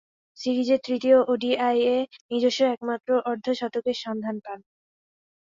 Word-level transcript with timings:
সিরিজের 0.37 0.79
তৃতীয় 0.83 1.17
ওডিআইয়ে 1.27 1.95
নিজস্ব 2.29 2.61
একমাত্র 2.67 3.09
অর্ধ-শতকের 3.25 3.97
সন্ধান 3.97 4.35
পান। 4.39 4.59